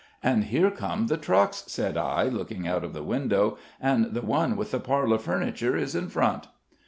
[0.23, 4.57] "And here come the trucks," said I, looking out of the window, "and the one
[4.57, 6.47] with the parlor furniture is in front."